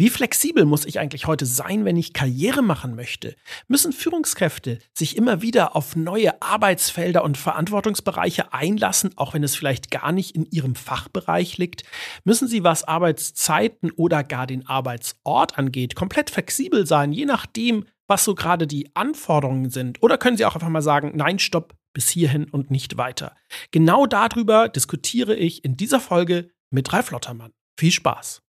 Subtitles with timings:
[0.00, 3.36] Wie flexibel muss ich eigentlich heute sein, wenn ich Karriere machen möchte?
[3.68, 9.90] Müssen Führungskräfte sich immer wieder auf neue Arbeitsfelder und Verantwortungsbereiche einlassen, auch wenn es vielleicht
[9.90, 11.82] gar nicht in ihrem Fachbereich liegt?
[12.24, 18.24] Müssen sie, was Arbeitszeiten oder gar den Arbeitsort angeht, komplett flexibel sein, je nachdem, was
[18.24, 20.02] so gerade die Anforderungen sind?
[20.02, 23.36] Oder können sie auch einfach mal sagen, nein, stopp, bis hierhin und nicht weiter?
[23.70, 27.52] Genau darüber diskutiere ich in dieser Folge mit Ralf Lottermann.
[27.78, 28.40] Viel Spaß!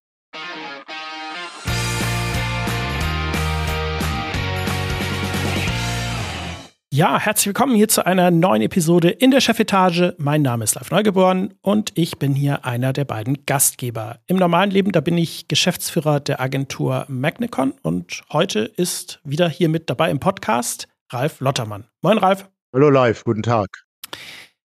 [6.94, 10.14] Ja, herzlich willkommen hier zu einer neuen Episode in der Chefetage.
[10.18, 14.20] Mein Name ist Live Neugeboren und ich bin hier einer der beiden Gastgeber.
[14.28, 19.70] Im normalen Leben, da bin ich Geschäftsführer der Agentur Magnicon und heute ist wieder hier
[19.70, 21.86] mit dabei im Podcast Ralf Lottermann.
[22.02, 22.50] Moin Ralf.
[22.74, 23.70] Hallo Live, guten Tag.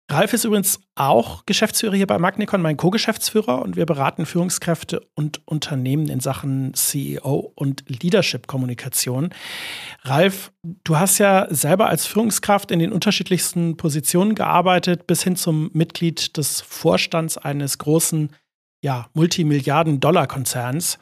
[0.09, 5.41] Ralf ist übrigens auch Geschäftsführer hier bei Magnicon, mein Co-Geschäftsführer, und wir beraten Führungskräfte und
[5.47, 9.31] Unternehmen in Sachen CEO und Leadership-Kommunikation.
[10.03, 15.71] Ralf, du hast ja selber als Führungskraft in den unterschiedlichsten Positionen gearbeitet, bis hin zum
[15.73, 18.31] Mitglied des Vorstands eines großen,
[18.83, 21.01] ja, Multimilliarden-Dollar-Konzerns.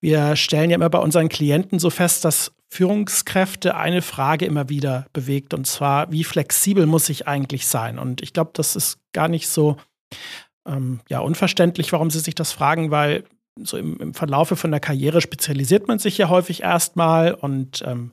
[0.00, 5.06] Wir stellen ja immer bei unseren Klienten so fest, dass Führungskräfte eine Frage immer wieder
[5.12, 8.00] bewegt, und zwar, wie flexibel muss ich eigentlich sein?
[8.00, 9.76] Und ich glaube, das ist gar nicht so
[10.66, 13.22] ähm, ja, unverständlich, warum sie sich das fragen, weil
[13.56, 18.10] so im, im Verlaufe von der Karriere spezialisiert man sich ja häufig erstmal und ähm,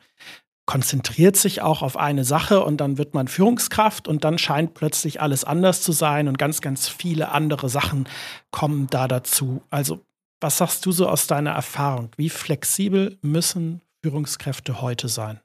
[0.68, 5.22] konzentriert sich auch auf eine Sache und dann wird man Führungskraft und dann scheint plötzlich
[5.22, 8.08] alles anders zu sein und ganz, ganz viele andere Sachen
[8.52, 9.64] kommen da dazu.
[9.72, 10.02] Also,
[10.40, 12.12] was sagst du so aus deiner Erfahrung?
[12.16, 15.42] Wie flexibel müssen Führungskräfte heute sein?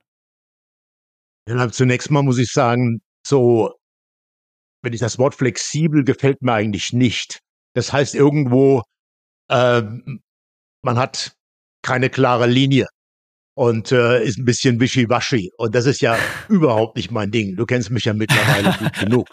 [1.48, 3.74] Ja, zunächst mal muss ich sagen, so,
[4.82, 7.40] wenn ich das Wort flexibel gefällt mir eigentlich nicht.
[7.74, 8.82] Das heißt irgendwo,
[9.48, 9.82] äh,
[10.82, 11.32] man hat
[11.82, 12.86] keine klare Linie
[13.56, 15.50] und äh, ist ein bisschen wischiwaschi.
[15.58, 16.18] Und das ist ja
[16.48, 17.56] überhaupt nicht mein Ding.
[17.56, 19.28] Du kennst mich ja mittlerweile gut genug.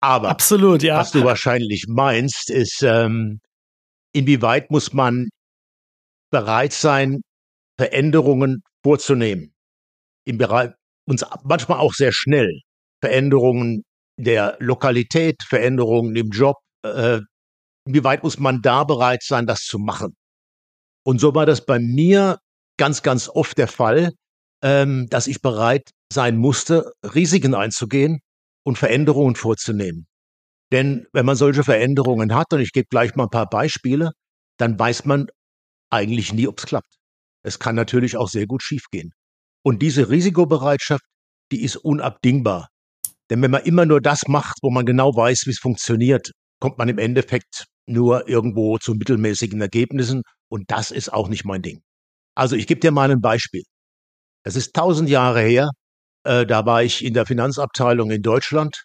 [0.00, 0.98] Aber Absolut, ja.
[0.98, 3.40] was du wahrscheinlich meinst, ist, ähm,
[4.12, 5.28] inwieweit muss man
[6.30, 7.22] bereit sein,
[7.78, 9.54] Veränderungen vorzunehmen.
[10.26, 10.70] Im Bereich,
[11.06, 12.60] uns manchmal auch sehr schnell.
[13.00, 13.84] Veränderungen
[14.18, 16.56] der Lokalität, Veränderungen im Job.
[16.84, 17.20] Äh,
[17.86, 20.14] wie weit muss man da bereit sein, das zu machen?
[21.06, 22.38] Und so war das bei mir
[22.78, 24.12] ganz, ganz oft der Fall,
[24.62, 28.18] ähm, dass ich bereit sein musste, Risiken einzugehen
[28.64, 30.06] und Veränderungen vorzunehmen.
[30.72, 34.10] Denn wenn man solche Veränderungen hat, und ich gebe gleich mal ein paar Beispiele,
[34.58, 35.28] dann weiß man
[35.90, 36.97] eigentlich nie, ob es klappt.
[37.42, 39.12] Es kann natürlich auch sehr gut schiefgehen.
[39.62, 41.04] Und diese Risikobereitschaft,
[41.52, 42.68] die ist unabdingbar.
[43.30, 46.78] Denn wenn man immer nur das macht, wo man genau weiß, wie es funktioniert, kommt
[46.78, 50.22] man im Endeffekt nur irgendwo zu mittelmäßigen Ergebnissen.
[50.48, 51.82] Und das ist auch nicht mein Ding.
[52.34, 53.62] Also ich gebe dir mal ein Beispiel.
[54.44, 55.70] Es ist tausend Jahre her.
[56.24, 58.84] Äh, da war ich in der Finanzabteilung in Deutschland.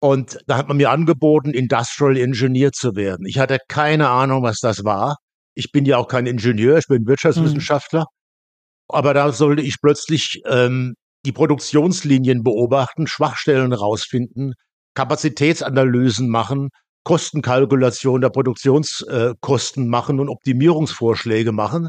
[0.00, 3.26] Und da hat man mir angeboten, Industrial Engineer zu werden.
[3.26, 5.16] Ich hatte keine Ahnung, was das war.
[5.58, 8.02] Ich bin ja auch kein Ingenieur, ich bin Wirtschaftswissenschaftler.
[8.02, 8.94] Mhm.
[8.94, 10.94] Aber da sollte ich plötzlich ähm,
[11.26, 14.54] die Produktionslinien beobachten, Schwachstellen rausfinden,
[14.94, 16.68] Kapazitätsanalysen machen,
[17.02, 21.88] Kostenkalkulation der Produktionskosten äh, machen und Optimierungsvorschläge machen.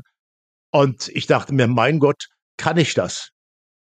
[0.71, 2.25] Und ich dachte mir, mein Gott,
[2.57, 3.29] kann ich das?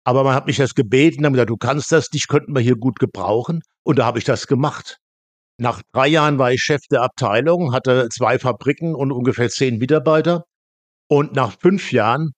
[0.04, 2.76] Aber man hat mich das gebeten, haben gesagt, du kannst das, dich könnten wir hier
[2.76, 3.62] gut gebrauchen.
[3.82, 4.99] Und da habe ich das gemacht.
[5.59, 10.45] Nach drei Jahren war ich Chef der Abteilung, hatte zwei Fabriken und ungefähr zehn Mitarbeiter.
[11.09, 12.31] Und nach fünf Jahren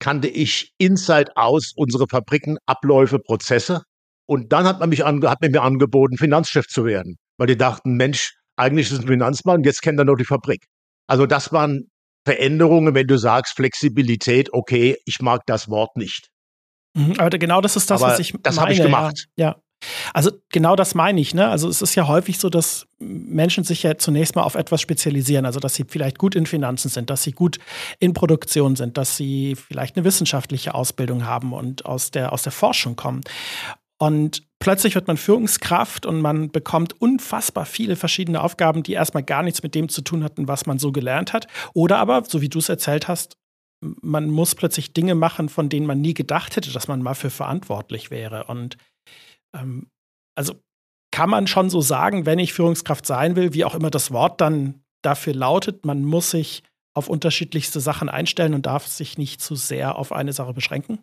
[0.00, 3.82] kannte ich inside aus unsere Fabriken, Abläufe, Prozesse.
[4.26, 7.56] Und dann hat man mich ange hat man mir angeboten, Finanzchef zu werden, weil die
[7.56, 10.64] dachten, Mensch, eigentlich ist es ein Finanzmann, jetzt kennt er noch die Fabrik.
[11.06, 11.84] Also das waren
[12.26, 16.28] Veränderungen, wenn du sagst Flexibilität, okay, ich mag das Wort nicht.
[16.94, 19.26] Mhm, aber genau das ist das, Aber was ich das habe ich gemacht.
[19.36, 19.56] Ja, ja.
[20.12, 21.34] Also genau das meine ich.
[21.34, 21.48] Ne?
[21.48, 25.46] Also es ist ja häufig so, dass Menschen sich ja zunächst mal auf etwas spezialisieren.
[25.46, 27.58] Also dass sie vielleicht gut in Finanzen sind, dass sie gut
[27.98, 32.52] in Produktion sind, dass sie vielleicht eine wissenschaftliche Ausbildung haben und aus der, aus der
[32.52, 33.22] Forschung kommen.
[33.98, 39.42] Und plötzlich wird man Führungskraft und man bekommt unfassbar viele verschiedene Aufgaben, die erstmal gar
[39.42, 41.48] nichts mit dem zu tun hatten, was man so gelernt hat.
[41.74, 43.36] Oder aber, so wie du es erzählt hast,
[43.80, 47.30] man muss plötzlich Dinge machen, von denen man nie gedacht hätte, dass man mal für
[47.30, 48.44] verantwortlich wäre.
[48.44, 48.76] Und
[49.54, 49.90] ähm,
[50.34, 50.54] also
[51.10, 54.40] kann man schon so sagen, wenn ich Führungskraft sein will, wie auch immer das Wort
[54.40, 56.62] dann dafür lautet, man muss sich
[56.94, 60.98] auf unterschiedlichste Sachen einstellen und darf sich nicht zu sehr auf eine Sache beschränken?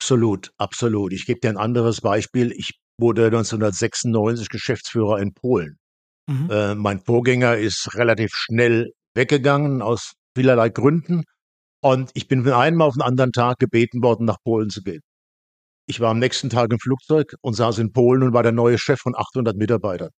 [0.00, 1.12] Absolut, absolut.
[1.12, 2.52] Ich gebe dir ein anderes Beispiel.
[2.52, 5.78] Ich wurde 1996 Geschäftsführer in Polen.
[6.26, 6.50] Mhm.
[6.50, 11.24] Äh, mein Vorgänger ist relativ schnell weggegangen aus vielerlei Gründen.
[11.82, 15.00] Und ich bin von einem auf den anderen Tag gebeten worden, nach Polen zu gehen.
[15.90, 18.78] Ich war am nächsten Tag im Flugzeug und saß in Polen und war der neue
[18.78, 20.10] Chef von 800 Mitarbeitern.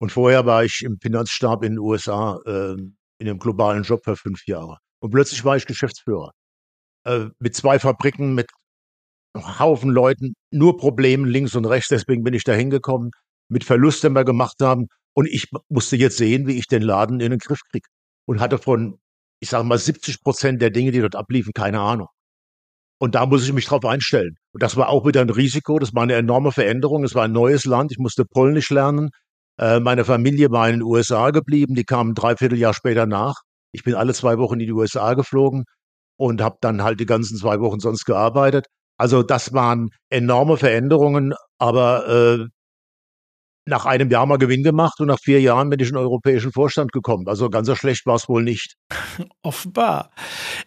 [0.00, 4.14] Und vorher war ich im Finanzstab in den USA äh, in einem globalen Job für
[4.14, 4.78] fünf Jahre.
[5.00, 6.30] Und plötzlich war ich Geschäftsführer.
[7.04, 8.46] Äh, mit zwei Fabriken, mit
[9.36, 11.88] Haufen Leuten, nur Probleme links und rechts.
[11.88, 13.10] Deswegen bin ich da hingekommen,
[13.48, 14.86] mit Verlusten, die wir gemacht haben.
[15.14, 17.88] Und ich musste jetzt sehen, wie ich den Laden in den Griff kriege.
[18.28, 19.00] Und hatte von,
[19.40, 22.06] ich sage mal, 70 Prozent der Dinge, die dort abliefen, keine Ahnung.
[23.00, 24.36] Und da muss ich mich drauf einstellen.
[24.58, 25.78] Und das war auch wieder ein Risiko.
[25.78, 27.04] Das war eine enorme Veränderung.
[27.04, 27.92] Es war ein neues Land.
[27.92, 29.10] Ich musste Polnisch lernen.
[29.56, 31.76] Äh, meine Familie war in den USA geblieben.
[31.76, 33.36] Die kamen dreiviertel Jahr später nach.
[33.70, 35.62] Ich bin alle zwei Wochen in die USA geflogen
[36.16, 38.66] und habe dann halt die ganzen zwei Wochen sonst gearbeitet.
[38.96, 42.46] Also das waren enorme Veränderungen, aber äh,
[43.68, 46.52] nach einem Jahr mal Gewinn gemacht und nach vier Jahren bin ich in den europäischen
[46.52, 47.28] Vorstand gekommen.
[47.28, 48.76] Also ganz so schlecht war es wohl nicht.
[49.42, 50.10] Offenbar.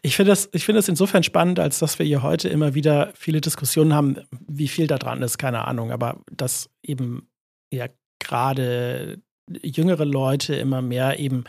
[0.02, 3.12] Ich finde das, ich finde das insofern spannend, als dass wir hier heute immer wieder
[3.16, 4.18] viele Diskussionen haben,
[4.48, 7.28] wie viel da dran ist, keine Ahnung, aber dass eben
[7.72, 7.88] ja
[8.20, 9.22] gerade
[9.62, 11.44] jüngere Leute immer mehr eben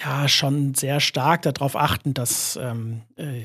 [0.00, 3.44] ja schon sehr stark darauf achten, dass ähm, äh,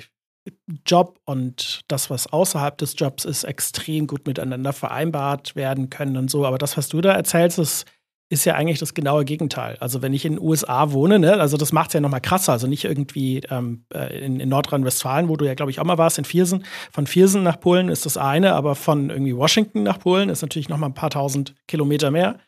[0.85, 6.29] Job und das, was außerhalb des Jobs ist, extrem gut miteinander vereinbart werden können und
[6.29, 6.45] so.
[6.45, 7.85] Aber das, was du da erzählst, ist,
[8.29, 9.77] ist ja eigentlich das genaue Gegenteil.
[9.79, 12.19] Also wenn ich in den USA wohne, ne, also das macht es ja noch mal
[12.19, 12.51] krasser.
[12.51, 15.97] Also nicht irgendwie ähm, äh, in, in Nordrhein-Westfalen, wo du ja, glaube ich, auch mal
[15.97, 16.65] warst, in Viersen.
[16.91, 20.67] Von Viersen nach Polen ist das eine, aber von irgendwie Washington nach Polen ist natürlich
[20.67, 22.39] noch mal ein paar tausend Kilometer mehr.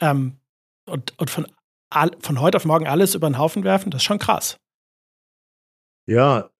[0.00, 0.38] Ähm,
[0.86, 1.46] und, und von,
[2.20, 4.58] von heute auf morgen alles über den Haufen werfen, das ist schon krass.
[6.06, 6.50] Ja,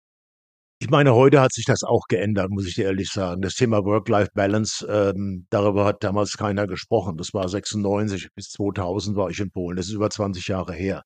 [0.82, 3.40] ich meine, heute hat sich das auch geändert, muss ich dir ehrlich sagen.
[3.40, 7.16] Das Thema Work-Life-Balance, ähm, darüber hat damals keiner gesprochen.
[7.16, 9.76] Das war 96 bis 2000 war ich in Polen.
[9.76, 11.04] Das ist über 20 Jahre her.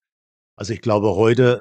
[0.58, 1.60] Also ich glaube, heute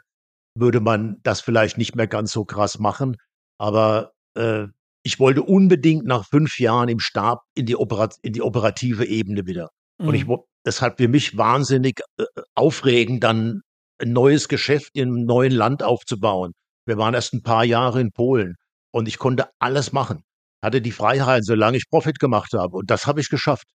[0.57, 3.17] würde man das vielleicht nicht mehr ganz so krass machen.
[3.59, 4.67] Aber äh,
[5.03, 9.45] ich wollte unbedingt nach fünf Jahren im Stab in die, Operat in die operative Ebene
[9.45, 9.71] wieder.
[9.97, 10.07] Mhm.
[10.07, 10.37] Und ich, mhm.
[10.63, 12.23] das hat für mich wahnsinnig äh,
[12.55, 13.59] aufregend, dann
[14.01, 16.53] ein neues Geschäft in einem neuen Land aufzubauen
[16.85, 18.55] wir waren erst ein paar Jahre in Polen
[18.91, 20.23] und ich konnte alles machen.
[20.63, 22.77] Hatte die Freiheit, solange ich Profit gemacht habe.
[22.77, 23.67] Und das habe ich geschafft.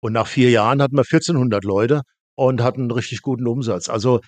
[0.00, 2.02] Und nach vier Jahren hatten wir 1400 Leute
[2.36, 3.88] und hatten einen richtig guten Umsatz.
[3.88, 4.20] Also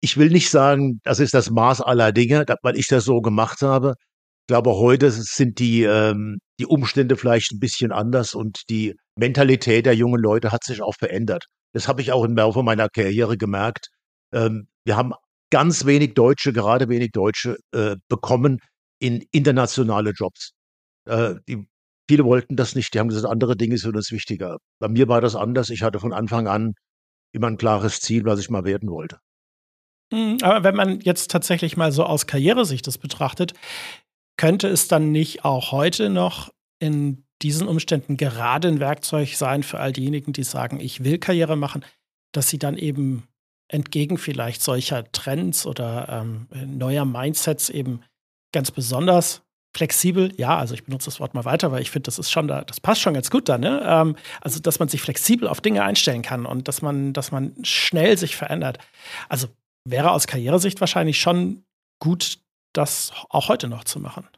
[0.00, 3.62] ich will nicht sagen, das ist das Maß aller Dinge, weil ich das so gemacht
[3.62, 3.94] habe.
[4.42, 9.86] Ich glaube, heute sind die, ähm, die Umstände vielleicht ein bisschen anders und die Mentalität
[9.86, 11.46] der jungen Leute hat sich auch verändert.
[11.72, 13.88] Das habe ich auch im Laufe meiner Karriere gemerkt.
[14.32, 15.12] Ähm, wir haben
[15.50, 18.60] ganz wenig Deutsche, gerade wenig Deutsche, äh, bekommen
[18.98, 20.52] in internationale Jobs.
[21.06, 21.66] Äh, die,
[22.08, 22.94] viele wollten das nicht.
[22.94, 24.58] Die haben gesagt, andere Dinge sind uns wichtiger.
[24.80, 25.70] Bei mir war das anders.
[25.70, 26.74] Ich hatte von Anfang an
[27.32, 29.18] immer ein klares Ziel, was ich mal werden wollte.
[30.12, 33.52] Hm, aber wenn man jetzt tatsächlich mal so aus Karrieresicht das betrachtet,
[34.36, 39.80] könnte es dann nicht auch heute noch in diesen Umständen gerade ein Werkzeug sein für
[39.80, 41.84] all diejenigen, die sagen, ich will Karriere machen,
[42.32, 43.24] dass sie dann eben
[43.68, 48.02] entgegen vielleicht solcher Trends oder ähm, neuer Mindsets eben
[48.52, 49.42] ganz besonders
[49.76, 52.46] flexibel, ja, also ich benutze das Wort mal weiter, weil ich finde, das ist schon
[52.46, 53.82] da, das passt schon ganz gut da, ne?
[53.84, 57.52] Ähm, also, dass man sich flexibel auf Dinge einstellen kann und dass man, dass man
[57.64, 58.78] schnell sich verändert.
[59.28, 59.48] Also
[59.84, 61.64] wäre aus Karrieresicht wahrscheinlich schon
[62.00, 62.38] gut,
[62.72, 64.28] das auch heute noch zu machen.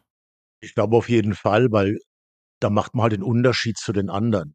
[0.63, 1.99] Ich glaube auf jeden Fall, weil
[2.61, 4.55] da macht man halt den Unterschied zu den anderen.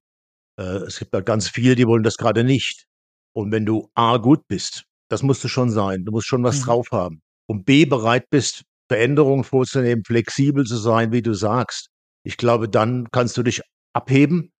[0.59, 2.87] Äh, es gibt halt ganz viele, die wollen das gerade nicht.
[3.33, 6.59] Und wenn du A gut bist, das musst du schon sein, du musst schon was
[6.59, 6.63] mhm.
[6.63, 7.21] drauf haben.
[7.47, 11.87] Und B bereit bist, Veränderungen vorzunehmen, flexibel zu sein, wie du sagst.
[12.23, 13.61] Ich glaube, dann kannst du dich
[13.93, 14.51] abheben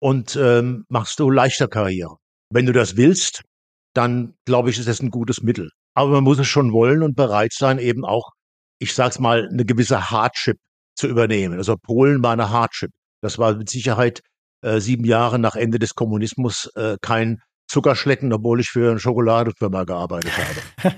[0.00, 2.16] und ähm, machst du leichter Karriere.
[2.52, 3.42] Wenn du das willst,
[3.94, 5.70] dann glaube ich, ist das ein gutes Mittel.
[5.94, 8.30] Aber man muss es schon wollen und bereit sein, eben auch,
[8.78, 10.56] ich sag's mal, eine gewisse Hardship
[10.96, 11.58] zu übernehmen.
[11.58, 12.90] Also Polen war eine Hardship.
[13.22, 14.20] Das war mit Sicherheit
[14.62, 19.84] äh, sieben Jahre nach Ende des Kommunismus äh, kein Zuckerschlecken, obwohl ich für eine Schokoladefirma
[19.84, 20.96] gearbeitet habe.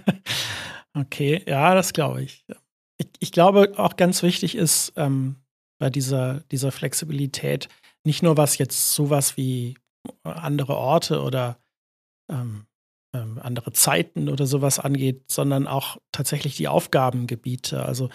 [0.95, 2.45] okay, ja, das glaube ich.
[2.97, 3.09] ich.
[3.19, 3.33] ich.
[3.33, 5.37] glaube, auch ganz wichtig ist ähm,
[5.79, 7.69] bei dieser, dieser Flexibilität
[8.05, 9.77] nicht nur was jetzt sowas wie
[10.25, 11.59] andere Orte oder
[12.31, 12.65] ähm,
[13.15, 17.85] ähm, andere Zeiten oder sowas angeht, sondern auch tatsächlich die Aufgabengebiete.
[17.85, 18.09] Also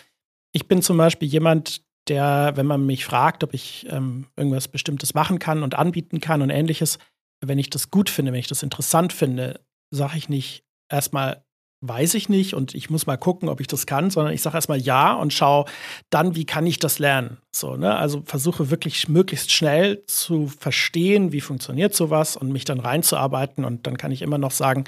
[0.52, 5.14] ich bin zum Beispiel jemand, der, wenn man mich fragt, ob ich ähm, irgendwas Bestimmtes
[5.14, 6.98] machen kann und anbieten kann und ähnliches,
[7.42, 11.44] wenn ich das gut finde, wenn ich das interessant finde, sage ich nicht erstmal,
[11.82, 14.58] weiß ich nicht und ich muss mal gucken, ob ich das kann, sondern ich sage
[14.58, 15.66] erstmal ja und schaue
[16.10, 17.38] dann, wie kann ich das lernen.
[17.52, 17.96] So, ne?
[17.96, 23.86] Also versuche wirklich möglichst schnell zu verstehen, wie funktioniert sowas und mich dann reinzuarbeiten und
[23.86, 24.86] dann kann ich immer noch sagen,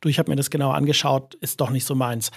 [0.00, 2.32] du, ich habe mir das genau angeschaut, ist doch nicht so meins.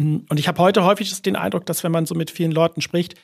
[0.00, 3.14] Und ich habe heute häufig den Eindruck, dass wenn man so mit vielen Leuten spricht,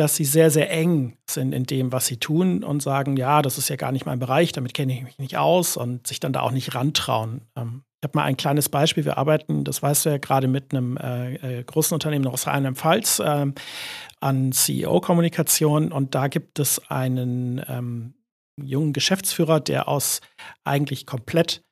[0.00, 3.58] dass sie sehr, sehr eng sind in dem, was sie tun und sagen, ja, das
[3.58, 6.32] ist ja gar nicht mein Bereich, damit kenne ich mich nicht aus und sich dann
[6.32, 7.42] da auch nicht rantrauen.
[7.54, 9.04] Ähm, ich habe mal ein kleines Beispiel.
[9.04, 13.18] Wir arbeiten, das weißt du ja, gerade mit einem äh, äh großen Unternehmen aus Rheinland-Pfalz
[13.18, 13.52] äh,
[14.20, 18.14] an CEO-Kommunikation und da gibt es einen ähm,
[18.56, 20.22] jungen Geschäftsführer, der aus
[20.64, 21.62] eigentlich komplett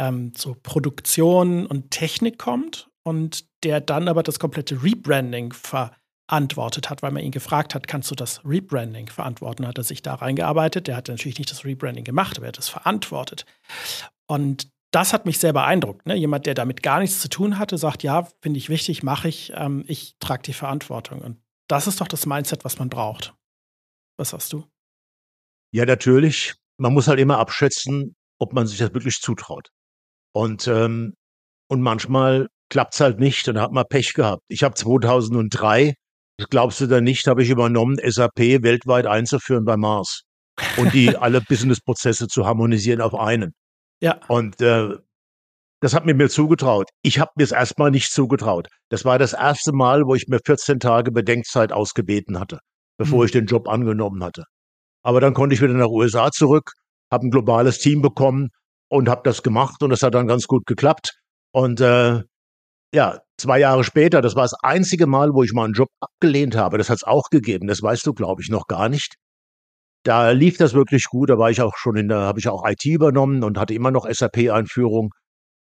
[0.00, 5.92] ähm, so Produktion und Technik kommt und der dann aber das komplette Rebranding ver
[6.28, 9.66] antwortet hat, weil man ihn gefragt hat, kannst du das Rebranding verantworten?
[9.66, 10.88] Hat er sich da reingearbeitet.
[10.88, 13.46] Der hat natürlich nicht das Rebranding gemacht, aber er hat es verantwortet.
[14.26, 16.06] Und das hat mich sehr beeindruckt.
[16.06, 16.16] Ne?
[16.16, 19.52] Jemand, der damit gar nichts zu tun hatte, sagt, ja, finde ich wichtig, mache ich,
[19.54, 21.20] ähm, ich trage die Verantwortung.
[21.20, 23.34] Und das ist doch das Mindset, was man braucht.
[24.18, 24.64] Was sagst du?
[25.72, 26.54] Ja, natürlich.
[26.78, 29.68] Man muss halt immer abschätzen, ob man sich das wirklich zutraut.
[30.32, 31.14] Und, ähm,
[31.68, 34.42] und manchmal klappt es halt nicht und hat man Pech gehabt.
[34.48, 35.94] Ich habe 2003
[36.38, 40.22] das glaubst du da nicht, habe ich übernommen, SAP weltweit einzuführen bei Mars
[40.76, 43.52] und die alle Businessprozesse zu harmonisieren auf einen.
[44.00, 44.20] Ja.
[44.28, 44.96] Und äh,
[45.80, 46.88] das hat mir mir zugetraut.
[47.02, 48.68] Ich habe mir es erstmal nicht zugetraut.
[48.90, 52.60] Das war das erste Mal, wo ich mir 14 Tage Bedenkzeit ausgebeten hatte,
[52.98, 53.24] bevor mhm.
[53.26, 54.44] ich den Job angenommen hatte.
[55.02, 56.72] Aber dann konnte ich wieder nach USA zurück,
[57.10, 58.48] habe ein globales Team bekommen
[58.88, 61.12] und habe das gemacht und das hat dann ganz gut geklappt.
[61.52, 62.22] Und äh,
[62.94, 66.56] ja, zwei Jahre später, das war das einzige Mal, wo ich mal einen Job abgelehnt
[66.56, 66.78] habe.
[66.78, 67.66] Das hat es auch gegeben.
[67.66, 69.14] Das weißt du, glaube ich, noch gar nicht.
[70.04, 71.30] Da lief das wirklich gut.
[71.30, 73.90] Da war ich auch schon in der, habe ich auch IT übernommen und hatte immer
[73.90, 75.10] noch SAP-Einführung.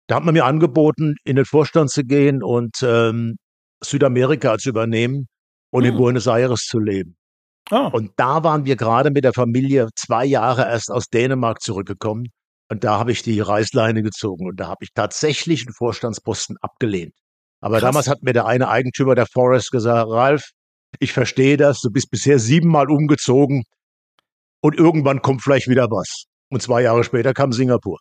[0.08, 3.36] Da hat man mir angeboten, in den Vorstand zu gehen und ähm,
[3.84, 5.28] Südamerika zu übernehmen
[5.72, 5.92] und hm.
[5.92, 7.16] in Buenos Aires zu leben.
[7.70, 7.90] Oh.
[7.92, 12.28] Und da waren wir gerade mit der Familie zwei Jahre erst aus Dänemark zurückgekommen.
[12.72, 17.14] Und da habe ich die Reißleine gezogen und da habe ich tatsächlich einen Vorstandsposten abgelehnt.
[17.60, 17.90] Aber Krass.
[17.90, 20.52] damals hat mir der eine Eigentümer der Forest gesagt, Ralf,
[21.00, 23.64] ich verstehe das, du bist bisher siebenmal umgezogen
[24.62, 26.28] und irgendwann kommt vielleicht wieder was.
[26.50, 28.00] Und zwei Jahre später kam Singapur.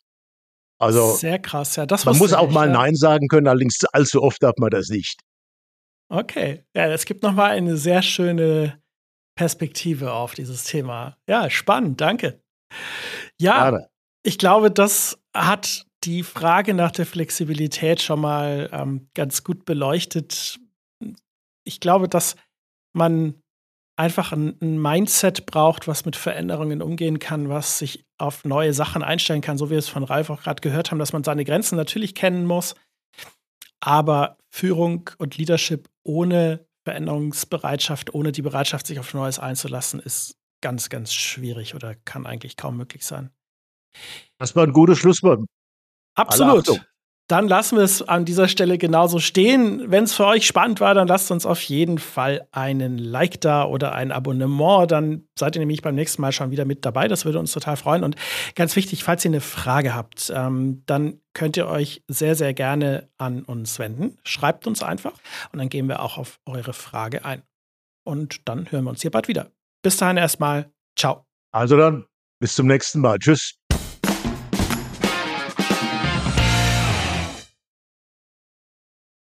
[0.78, 1.84] Also sehr krass, ja.
[1.84, 2.72] Das man muss auch mal ja.
[2.72, 5.18] Nein sagen können, allerdings allzu oft darf man das nicht.
[6.08, 8.80] Okay, ja, es gibt noch mal eine sehr schöne
[9.34, 11.16] Perspektive auf dieses Thema.
[11.26, 12.40] Ja, spannend, danke.
[13.36, 13.90] Ja, Gerade.
[14.22, 20.58] Ich glaube, das hat die Frage nach der Flexibilität schon mal ähm, ganz gut beleuchtet.
[21.64, 22.36] Ich glaube, dass
[22.92, 23.40] man
[23.96, 29.02] einfach ein, ein, Mindset braucht, was mit Veränderungen umgehen kann, was sich auf neue Sachen
[29.02, 31.44] einstellen kann, so wie wir es von Ralf auch gerade gehört haben, dass man seine
[31.44, 32.74] Grenzen natürlich kennen muss.
[33.80, 40.88] Aber Führung und Leadership ohne Veränderungsbereitschaft, ohne die Bereitschaft, sich auf Neues einzulassen, ist ganz,
[40.88, 43.30] ganz schwierig oder kann eigentlich kaum möglich sein.
[44.38, 45.40] Das war ein gutes Schlusswort.
[46.14, 46.80] Absolut.
[47.30, 49.88] Dann lassen wir es an dieser Stelle genauso stehen.
[49.88, 53.64] Wenn es für euch spannend war, dann lasst uns auf jeden Fall einen Like da
[53.66, 54.90] oder ein Abonnement.
[54.90, 57.06] Dann seid ihr nämlich beim nächsten Mal schon wieder mit dabei.
[57.06, 58.02] Das würde uns total freuen.
[58.02, 58.16] Und
[58.56, 63.08] ganz wichtig, falls ihr eine Frage habt, ähm, dann könnt ihr euch sehr, sehr gerne
[63.16, 64.18] an uns wenden.
[64.24, 65.12] Schreibt uns einfach
[65.52, 67.44] und dann gehen wir auch auf eure Frage ein.
[68.04, 69.52] Und dann hören wir uns hier bald wieder.
[69.82, 70.72] Bis dahin erstmal.
[70.98, 71.26] Ciao.
[71.52, 72.06] Also dann,
[72.40, 73.20] bis zum nächsten Mal.
[73.20, 73.59] Tschüss.